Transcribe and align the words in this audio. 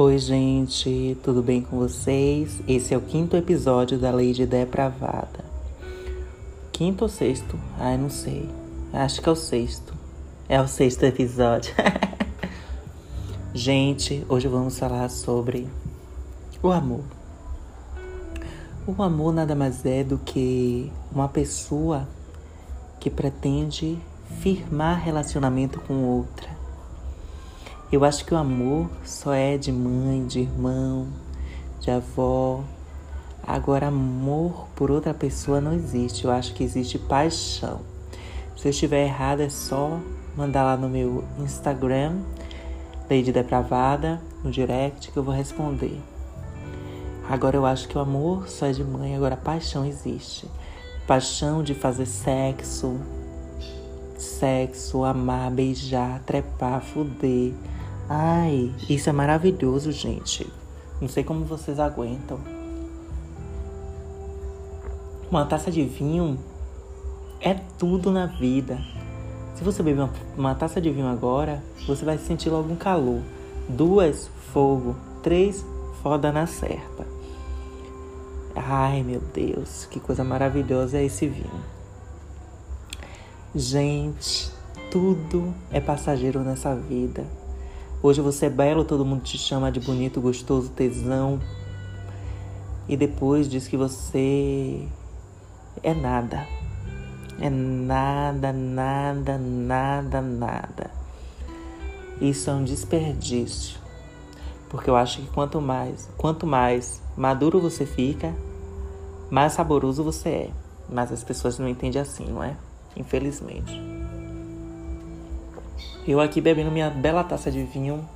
Oi, 0.00 0.16
gente, 0.16 1.18
tudo 1.24 1.42
bem 1.42 1.60
com 1.60 1.76
vocês? 1.76 2.60
Esse 2.68 2.94
é 2.94 2.96
o 2.96 3.00
quinto 3.00 3.36
episódio 3.36 3.98
da 3.98 4.12
Lei 4.12 4.32
de 4.32 4.46
Depravada. 4.46 5.44
Quinto 6.70 7.02
ou 7.02 7.08
sexto? 7.08 7.58
Ai, 7.80 7.98
não 7.98 8.08
sei. 8.08 8.48
Acho 8.92 9.20
que 9.20 9.28
é 9.28 9.32
o 9.32 9.34
sexto. 9.34 9.92
É 10.48 10.60
o 10.60 10.68
sexto 10.68 11.02
episódio. 11.02 11.74
gente, 13.52 14.24
hoje 14.28 14.46
vamos 14.46 14.78
falar 14.78 15.08
sobre 15.08 15.66
o 16.62 16.70
amor. 16.70 17.02
O 18.86 19.02
amor 19.02 19.34
nada 19.34 19.56
mais 19.56 19.84
é 19.84 20.04
do 20.04 20.16
que 20.18 20.92
uma 21.10 21.28
pessoa 21.28 22.06
que 23.00 23.10
pretende 23.10 23.98
firmar 24.40 25.02
relacionamento 25.02 25.80
com 25.80 26.04
outra 26.04 26.57
eu 27.90 28.04
acho 28.04 28.26
que 28.26 28.34
o 28.34 28.36
amor 28.36 28.90
só 29.02 29.32
é 29.32 29.56
de 29.56 29.72
mãe, 29.72 30.26
de 30.26 30.40
irmão, 30.40 31.08
de 31.80 31.90
avó. 31.90 32.62
Agora, 33.42 33.86
amor 33.86 34.68
por 34.76 34.90
outra 34.90 35.14
pessoa 35.14 35.58
não 35.58 35.72
existe. 35.72 36.26
Eu 36.26 36.30
acho 36.30 36.52
que 36.52 36.62
existe 36.62 36.98
paixão. 36.98 37.80
Se 38.54 38.68
eu 38.68 38.70
estiver 38.70 39.06
errado, 39.06 39.40
é 39.40 39.48
só 39.48 39.98
mandar 40.36 40.64
lá 40.64 40.76
no 40.76 40.86
meu 40.86 41.24
Instagram, 41.38 42.18
Lady 43.10 43.32
Depravada, 43.32 44.20
no 44.44 44.50
direct, 44.50 45.10
que 45.10 45.16
eu 45.16 45.22
vou 45.22 45.34
responder. 45.34 45.98
Agora, 47.26 47.56
eu 47.56 47.64
acho 47.64 47.88
que 47.88 47.96
o 47.96 48.02
amor 48.02 48.50
só 48.50 48.66
é 48.66 48.72
de 48.72 48.84
mãe. 48.84 49.16
Agora, 49.16 49.34
paixão 49.34 49.86
existe. 49.86 50.46
Paixão 51.06 51.62
de 51.62 51.72
fazer 51.72 52.04
sexo, 52.04 53.00
sexo, 54.18 55.04
amar, 55.04 55.50
beijar, 55.50 56.20
trepar, 56.26 56.82
fuder 56.82 57.54
Ai, 58.08 58.72
isso 58.88 59.10
é 59.10 59.12
maravilhoso, 59.12 59.92
gente. 59.92 60.50
Não 60.98 61.08
sei 61.08 61.22
como 61.22 61.44
vocês 61.44 61.78
aguentam. 61.78 62.38
Uma 65.30 65.44
taça 65.44 65.70
de 65.70 65.84
vinho 65.84 66.38
é 67.38 67.52
tudo 67.52 68.10
na 68.10 68.24
vida. 68.24 68.78
Se 69.54 69.62
você 69.62 69.82
beber 69.82 70.02
uma, 70.02 70.12
uma 70.38 70.54
taça 70.54 70.80
de 70.80 70.90
vinho 70.90 71.06
agora, 71.06 71.62
você 71.86 72.02
vai 72.02 72.16
sentir 72.16 72.48
logo 72.48 72.72
um 72.72 72.76
calor. 72.76 73.20
Duas, 73.68 74.30
fogo. 74.54 74.96
Três, 75.22 75.66
foda 76.02 76.32
na 76.32 76.46
certa. 76.46 77.06
Ai, 78.56 79.02
meu 79.02 79.20
Deus, 79.20 79.84
que 79.84 80.00
coisa 80.00 80.24
maravilhosa 80.24 80.96
é 80.96 81.04
esse 81.04 81.28
vinho. 81.28 81.62
Gente, 83.54 84.50
tudo 84.90 85.54
é 85.70 85.80
passageiro 85.80 86.40
nessa 86.40 86.74
vida. 86.74 87.24
Hoje 88.00 88.20
você 88.20 88.46
é 88.46 88.50
belo, 88.50 88.84
todo 88.84 89.04
mundo 89.04 89.22
te 89.22 89.36
chama 89.36 89.72
de 89.72 89.80
bonito, 89.80 90.20
gostoso, 90.20 90.70
tesão. 90.70 91.40
E 92.88 92.96
depois 92.96 93.48
diz 93.48 93.66
que 93.66 93.76
você 93.76 94.86
é 95.82 95.92
nada. 95.94 96.46
É 97.40 97.50
nada, 97.50 98.52
nada, 98.52 99.36
nada, 99.36 100.20
nada. 100.20 100.90
Isso 102.20 102.48
é 102.48 102.52
um 102.52 102.62
desperdício. 102.62 103.80
Porque 104.68 104.88
eu 104.88 104.94
acho 104.94 105.20
que 105.20 105.26
quanto 105.30 105.60
mais, 105.60 106.08
quanto 106.16 106.46
mais 106.46 107.02
maduro 107.16 107.60
você 107.60 107.84
fica, 107.84 108.32
mais 109.28 109.54
saboroso 109.54 110.04
você 110.04 110.28
é. 110.28 110.50
Mas 110.88 111.10
as 111.10 111.24
pessoas 111.24 111.58
não 111.58 111.68
entendem 111.68 112.00
assim, 112.00 112.26
não 112.26 112.44
é? 112.44 112.56
Infelizmente. 112.96 113.97
Eu 116.06 116.20
aqui 116.20 116.40
bebendo 116.40 116.70
minha 116.70 116.88
bela 116.88 117.22
taça 117.22 117.50
de 117.50 117.62
vinho, 117.62 118.06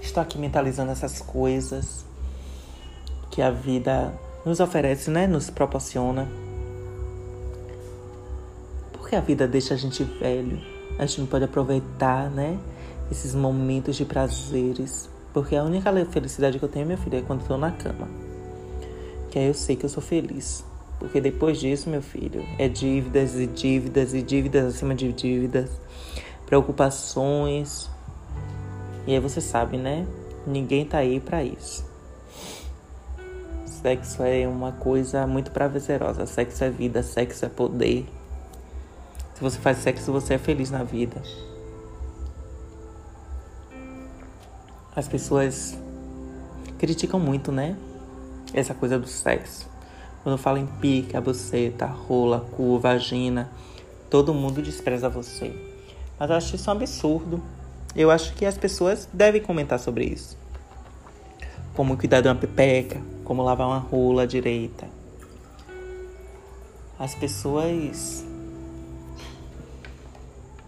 estou 0.00 0.22
aqui 0.22 0.38
mentalizando 0.38 0.92
essas 0.92 1.20
coisas 1.20 2.04
que 3.30 3.42
a 3.42 3.50
vida 3.50 4.12
nos 4.46 4.60
oferece, 4.60 5.10
né? 5.10 5.26
Nos 5.26 5.50
proporciona. 5.50 6.28
Porque 8.92 9.16
a 9.16 9.20
vida 9.20 9.48
deixa 9.48 9.74
a 9.74 9.76
gente 9.76 10.04
velho. 10.04 10.60
A 10.98 11.06
gente 11.06 11.22
não 11.22 11.26
pode 11.26 11.44
aproveitar, 11.44 12.30
né? 12.30 12.56
Esses 13.10 13.34
momentos 13.34 13.96
de 13.96 14.04
prazeres. 14.04 15.08
Porque 15.32 15.56
a 15.56 15.64
única 15.64 15.92
felicidade 16.06 16.58
que 16.60 16.64
eu 16.64 16.68
tenho, 16.68 16.86
minha 16.86 16.98
filha, 16.98 17.18
é 17.18 17.22
quando 17.22 17.40
estou 17.40 17.58
na 17.58 17.72
cama. 17.72 18.08
Que 19.30 19.40
aí 19.40 19.46
eu 19.46 19.54
sei 19.54 19.74
que 19.74 19.84
eu 19.84 19.90
sou 19.90 20.02
feliz. 20.02 20.64
Porque 21.00 21.20
depois 21.20 21.58
disso, 21.58 21.90
meu 21.90 22.00
filho, 22.00 22.44
é 22.56 22.68
dívidas 22.68 23.34
e 23.34 23.46
dívidas 23.48 24.14
e 24.14 24.22
dívidas 24.22 24.74
acima 24.74 24.94
de 24.94 25.12
dívidas 25.12 25.70
preocupações. 26.46 27.90
E 29.06 29.12
aí 29.12 29.20
você 29.20 29.40
sabe, 29.40 29.76
né? 29.76 30.06
Ninguém 30.46 30.84
tá 30.84 30.98
aí 30.98 31.20
para 31.20 31.42
isso. 31.42 31.84
Sexo 33.66 34.22
é 34.22 34.48
uma 34.48 34.72
coisa 34.72 35.26
muito 35.26 35.50
prazerosa. 35.50 36.26
Sexo 36.26 36.64
é 36.64 36.70
vida, 36.70 37.02
sexo 37.02 37.44
é 37.44 37.48
poder. 37.48 38.06
Se 39.34 39.40
você 39.40 39.58
faz 39.58 39.78
sexo, 39.78 40.12
você 40.12 40.34
é 40.34 40.38
feliz 40.38 40.70
na 40.70 40.82
vida. 40.82 41.20
As 44.96 45.08
pessoas 45.08 45.76
criticam 46.78 47.18
muito, 47.18 47.50
né? 47.50 47.76
Essa 48.52 48.72
coisa 48.72 48.98
do 48.98 49.08
sexo. 49.08 49.68
Quando 50.22 50.38
fala 50.38 50.58
em 50.58 50.66
pica, 50.66 51.20
buceta, 51.20 51.84
rola, 51.84 52.40
cu, 52.56 52.78
vagina, 52.78 53.50
todo 54.08 54.32
mundo 54.32 54.62
despreza 54.62 55.08
você. 55.08 55.73
Mas 56.18 56.30
eu 56.30 56.36
acho 56.36 56.56
isso 56.56 56.70
um 56.70 56.72
absurdo. 56.72 57.42
Eu 57.94 58.10
acho 58.10 58.34
que 58.34 58.44
as 58.44 58.58
pessoas 58.58 59.08
devem 59.12 59.40
comentar 59.40 59.78
sobre 59.78 60.04
isso. 60.04 60.36
Como 61.74 61.96
cuidar 61.96 62.20
de 62.20 62.28
uma 62.28 62.34
pepeca, 62.34 63.00
como 63.24 63.42
lavar 63.42 63.66
uma 63.66 63.78
rola 63.78 64.26
direita. 64.26 64.86
As 66.98 67.14
pessoas. 67.14 68.24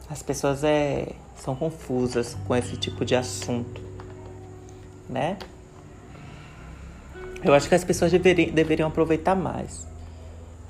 As 0.08 0.22
pessoas 0.22 0.62
é, 0.62 1.12
são 1.36 1.54
confusas 1.54 2.36
com 2.46 2.54
esse 2.54 2.76
tipo 2.76 3.04
de 3.04 3.14
assunto, 3.14 3.80
né? 5.08 5.36
Eu 7.42 7.54
acho 7.54 7.68
que 7.68 7.74
as 7.74 7.84
pessoas 7.84 8.10
deveriam, 8.10 8.52
deveriam 8.52 8.88
aproveitar 8.88 9.34
mais 9.34 9.86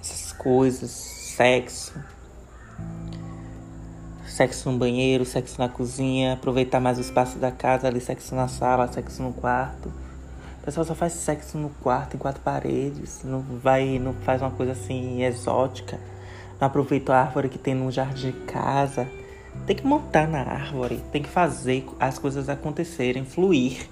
essas 0.00 0.32
coisas, 0.32 0.91
sexo, 0.91 1.98
sexo 4.36 4.70
no 4.70 4.76
banheiro, 4.76 5.24
sexo 5.24 5.58
na 5.58 5.66
cozinha, 5.66 6.34
aproveitar 6.34 6.78
mais 6.78 6.98
o 6.98 7.00
espaço 7.00 7.38
da 7.38 7.50
casa, 7.50 7.88
ali 7.88 8.02
sexo 8.02 8.34
na 8.34 8.47
sala, 8.47 8.86
sexo 8.86 9.22
no 9.22 9.32
quarto. 9.32 9.88
O 10.60 10.64
pessoal 10.66 10.84
só 10.84 10.94
faz 10.94 11.14
sexo 11.14 11.56
no 11.56 11.70
quarto, 11.82 12.16
em 12.16 12.19
quatro 12.19 12.42
paredes, 12.42 13.22
não 13.24 13.41
vai, 13.41 13.98
não 13.98 14.12
faz 14.12 14.42
uma 14.42 14.50
coisa 14.50 14.72
assim 14.72 15.22
exótica, 15.22 15.98
não 16.60 16.69
aproveita 16.69 17.14
a 17.14 17.22
árvore 17.22 17.48
que 17.48 17.56
tem 17.56 17.74
no 17.74 17.91
jardim 17.91 18.30
de 18.30 18.32
casa. 18.44 19.08
Tem 19.66 19.74
que 19.74 19.86
montar 19.86 20.28
na 20.28 20.41
árvore, 20.41 21.03
tem 21.10 21.22
que 21.22 21.30
fazer 21.30 21.86
as 21.98 22.18
coisas 22.18 22.50
acontecerem, 22.50 23.24
fluir. 23.24 23.88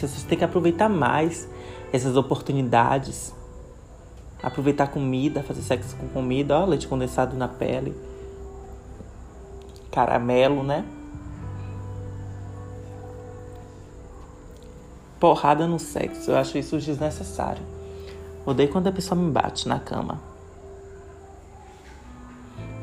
Pessoas 0.00 0.22
têm 0.22 0.38
que 0.38 0.44
aproveitar 0.44 0.88
mais 0.88 1.48
essas 1.92 2.16
oportunidades. 2.16 3.34
Aproveitar 4.40 4.86
comida, 4.86 5.42
fazer 5.42 5.62
sexo 5.62 5.96
com 5.96 6.06
comida, 6.06 6.56
ó, 6.56 6.64
leite 6.64 6.86
condensado 6.86 7.36
na 7.36 7.48
pele 7.48 8.09
caramelo, 9.90 10.62
né? 10.62 10.84
Porrada 15.18 15.66
no 15.66 15.78
sexo, 15.78 16.30
eu 16.30 16.36
acho 16.36 16.56
isso 16.56 16.78
desnecessário. 16.78 17.62
Odeio 18.46 18.70
quando 18.70 18.86
a 18.86 18.92
pessoa 18.92 19.20
me 19.20 19.30
bate 19.30 19.68
na 19.68 19.78
cama. 19.78 20.20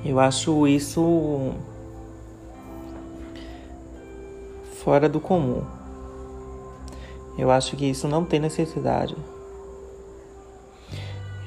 Eu 0.06 0.20
acho 0.20 0.68
isso 0.68 1.54
fora 4.84 5.10
do 5.10 5.20
comum. 5.20 5.64
Eu 7.38 7.52
acho 7.52 7.76
que 7.76 7.86
isso 7.86 8.08
não 8.08 8.24
tem 8.24 8.40
necessidade. 8.40 9.18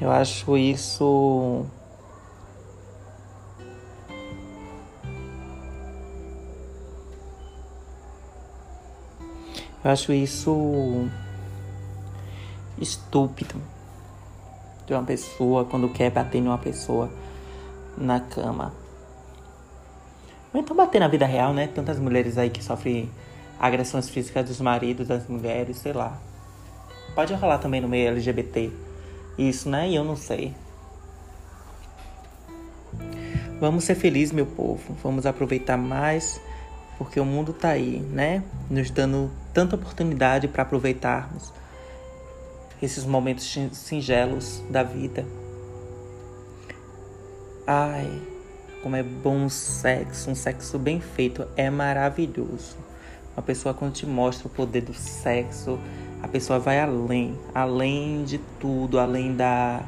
Eu 0.01 0.11
acho 0.11 0.57
isso 0.57 1.65
Eu 9.83 9.91
acho 9.91 10.13
isso 10.13 11.09
estúpido 12.79 13.55
de 14.87 14.93
uma 14.93 15.03
pessoa 15.03 15.65
quando 15.65 15.89
quer 15.89 16.11
bater 16.11 16.39
em 16.39 16.47
uma 16.47 16.59
pessoa 16.59 17.11
na 17.97 18.21
cama. 18.21 18.75
Ou 20.53 20.61
então 20.61 20.77
bater 20.77 20.99
na 20.99 21.09
vida 21.09 21.25
real, 21.25 21.55
né? 21.55 21.67
Tantas 21.69 21.99
mulheres 21.99 22.37
aí 22.37 22.51
que 22.51 22.63
sofrem 22.63 23.11
agressões 23.59 24.09
físicas 24.09 24.47
dos 24.47 24.61
maridos, 24.61 25.07
das 25.07 25.27
mulheres, 25.29 25.79
sei 25.79 25.93
lá. 25.93 26.19
Pode 27.15 27.33
rolar 27.35 27.59
também 27.59 27.81
no 27.81 27.89
meio 27.89 28.09
LGBT. 28.09 28.71
Isso, 29.39 29.69
né? 29.69 29.89
E 29.89 29.95
eu 29.95 30.05
não 30.05 30.17
sei. 30.17 30.55
Vamos 33.61 33.85
ser 33.85 33.95
felizes, 33.95 34.33
meu 34.33 34.47
povo. 34.47 34.97
Vamos 35.03 35.25
aproveitar 35.27 35.77
mais 35.77 36.41
porque 37.01 37.19
o 37.19 37.25
mundo 37.25 37.55
tá 37.55 37.71
aí, 37.71 37.99
né? 38.13 38.43
Nos 38.69 38.91
dando 38.91 39.31
tanta 39.55 39.75
oportunidade 39.75 40.47
para 40.47 40.65
aproveitarmos 40.65 41.51
esses 42.83 43.07
momentos 43.07 43.59
singelos 43.73 44.63
da 44.69 44.83
vida. 44.83 45.25
Ai, 47.67 48.21
como 48.83 48.97
é 48.97 49.03
bom 49.03 49.47
o 49.47 49.51
sexo, 49.51 50.29
um 50.29 50.35
sexo 50.35 50.79
bem 50.79 51.01
feito 51.01 51.49
é 51.57 51.71
maravilhoso. 51.71 52.77
Uma 53.35 53.43
pessoa 53.43 53.73
quando 53.73 53.95
te 53.95 54.05
mostra 54.05 54.47
o 54.47 54.51
poder 54.51 54.83
do 54.83 54.93
sexo, 54.93 55.79
a 56.23 56.29
pessoa 56.29 56.59
vai 56.59 56.79
além, 56.79 57.35
além 57.55 58.25
de 58.25 58.37
tudo, 58.61 59.01
além 59.01 59.35
da, 59.35 59.81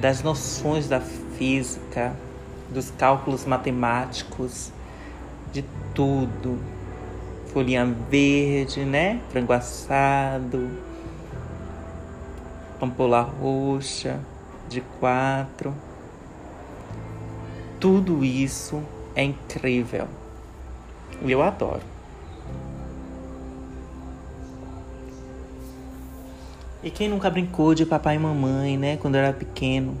das 0.00 0.22
noções 0.22 0.88
da 0.88 0.98
física, 0.98 2.16
dos 2.70 2.90
cálculos 2.90 3.44
matemáticos, 3.44 4.71
de 5.52 5.64
tudo. 5.94 6.58
Folhinha 7.52 7.84
verde, 7.84 8.84
né? 8.84 9.20
Frango 9.30 9.52
assado, 9.52 10.70
ampola 12.80 13.20
roxa 13.20 14.18
de 14.68 14.80
quatro. 14.98 15.74
Tudo 17.78 18.24
isso 18.24 18.82
é 19.14 19.22
incrível. 19.22 20.08
E 21.22 21.30
eu 21.30 21.42
adoro. 21.42 21.82
E 26.82 26.90
quem 26.90 27.08
nunca 27.08 27.30
brincou 27.30 27.74
de 27.74 27.86
papai 27.86 28.16
e 28.16 28.18
mamãe, 28.18 28.76
né? 28.76 28.96
Quando 28.96 29.14
era 29.14 29.32
pequeno. 29.32 29.96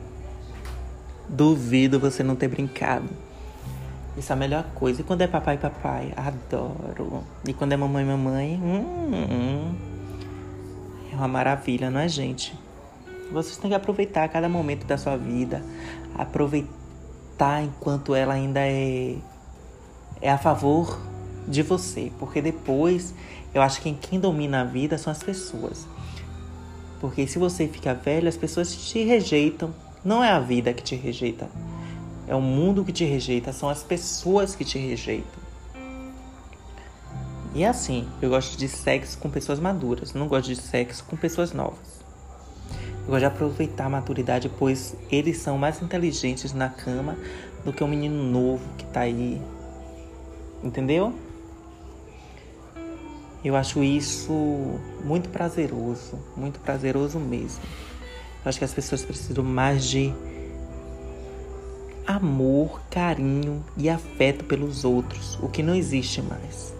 Duvido 1.28 2.00
você 2.00 2.22
não 2.22 2.34
ter 2.34 2.48
brincado. 2.48 3.08
Isso 4.16 4.30
é 4.32 4.34
a 4.34 4.38
melhor 4.38 4.64
coisa. 4.74 5.00
E 5.00 5.04
quando 5.04 5.22
é 5.22 5.26
papai 5.26 5.56
papai? 5.56 6.12
Adoro. 6.16 7.24
E 7.46 7.52
quando 7.54 7.72
é 7.72 7.76
mamãe 7.76 8.04
mamãe? 8.04 8.60
Hum, 8.62 9.10
hum. 9.14 9.74
É 11.10 11.16
uma 11.16 11.28
maravilha, 11.28 11.90
não 11.90 12.00
é, 12.00 12.08
gente? 12.08 12.54
Vocês 13.32 13.56
têm 13.56 13.70
que 13.70 13.74
aproveitar 13.74 14.28
cada 14.28 14.48
momento 14.48 14.86
da 14.86 14.98
sua 14.98 15.16
vida. 15.16 15.62
Aproveitar 16.14 17.62
enquanto 17.62 18.14
ela 18.14 18.34
ainda 18.34 18.60
é, 18.60 19.16
é 20.20 20.30
a 20.30 20.36
favor 20.36 20.98
de 21.48 21.62
você. 21.62 22.12
Porque 22.18 22.42
depois, 22.42 23.14
eu 23.54 23.62
acho 23.62 23.80
que 23.80 23.92
quem 23.94 24.20
domina 24.20 24.60
a 24.60 24.64
vida 24.64 24.98
são 24.98 25.10
as 25.10 25.22
pessoas. 25.22 25.86
Porque 27.00 27.26
se 27.26 27.38
você 27.38 27.66
fica 27.66 27.94
velho, 27.94 28.28
as 28.28 28.36
pessoas 28.36 28.74
te 28.74 29.02
rejeitam. 29.02 29.74
Não 30.04 30.22
é 30.22 30.30
a 30.30 30.38
vida 30.38 30.72
que 30.74 30.82
te 30.82 30.94
rejeita. 30.94 31.48
É 32.32 32.34
o 32.34 32.40
mundo 32.40 32.82
que 32.82 32.94
te 32.94 33.04
rejeita, 33.04 33.52
são 33.52 33.68
as 33.68 33.82
pessoas 33.82 34.54
que 34.56 34.64
te 34.64 34.78
rejeitam. 34.78 35.42
E 37.54 37.62
é 37.62 37.68
assim, 37.68 38.08
eu 38.22 38.30
gosto 38.30 38.56
de 38.56 38.68
sexo 38.68 39.18
com 39.18 39.28
pessoas 39.28 39.60
maduras, 39.60 40.14
não 40.14 40.26
gosto 40.26 40.46
de 40.46 40.56
sexo 40.56 41.04
com 41.04 41.14
pessoas 41.14 41.52
novas. 41.52 42.00
Eu 43.02 43.08
gosto 43.08 43.18
de 43.18 43.24
aproveitar 43.26 43.84
a 43.84 43.90
maturidade, 43.90 44.50
pois 44.58 44.96
eles 45.10 45.36
são 45.40 45.58
mais 45.58 45.82
inteligentes 45.82 46.54
na 46.54 46.70
cama 46.70 47.18
do 47.66 47.70
que 47.70 47.84
um 47.84 47.86
menino 47.86 48.22
novo 48.22 48.64
que 48.78 48.86
tá 48.86 49.00
aí. 49.00 49.38
Entendeu? 50.64 51.12
Eu 53.44 53.54
acho 53.54 53.84
isso 53.84 54.80
muito 55.04 55.28
prazeroso, 55.28 56.18
muito 56.34 56.60
prazeroso 56.60 57.20
mesmo. 57.20 57.60
Eu 58.42 58.48
acho 58.48 58.58
que 58.58 58.64
as 58.64 58.72
pessoas 58.72 59.04
precisam 59.04 59.44
mais 59.44 59.84
de 59.84 60.14
amor, 62.06 62.80
carinho 62.90 63.64
e 63.76 63.88
afeto 63.88 64.44
pelos 64.44 64.84
outros, 64.84 65.38
o 65.42 65.48
que 65.48 65.62
não 65.62 65.74
existe 65.74 66.20
mais. 66.22 66.74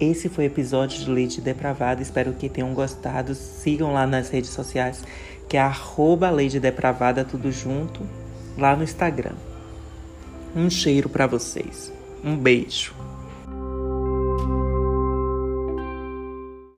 Esse 0.00 0.28
foi 0.28 0.44
o 0.44 0.46
episódio 0.46 0.98
de 0.98 1.08
Leite 1.08 1.40
Depravada. 1.40 2.02
Espero 2.02 2.32
que 2.32 2.48
tenham 2.48 2.74
gostado. 2.74 3.36
Sigam 3.36 3.92
lá 3.92 4.04
nas 4.04 4.30
redes 4.30 4.50
sociais, 4.50 5.04
que 5.48 5.56
é 5.56 5.60
arroba 5.60 6.28
Leite 6.28 6.58
Depravada, 6.58 7.24
tudo 7.24 7.52
junto, 7.52 8.00
lá 8.58 8.74
no 8.74 8.82
Instagram. 8.82 9.36
Um 10.56 10.68
cheiro 10.68 11.08
para 11.08 11.28
vocês. 11.28 11.92
Um 12.24 12.36
beijo. 12.36 12.92